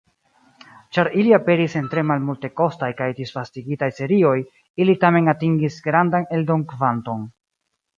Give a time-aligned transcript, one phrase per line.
[0.95, 4.35] Ĉar ili aperis en tre malmultekostaj kaj disvastigitaj serioj,
[4.85, 7.35] ili tamen atingis grandan eldon-kvanton.